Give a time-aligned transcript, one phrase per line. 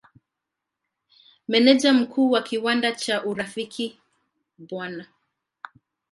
[1.47, 3.99] Meneja Mkuu wa kiwanda cha Urafiki
[4.57, 4.91] Bw.